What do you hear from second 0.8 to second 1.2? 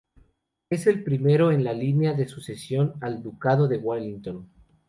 el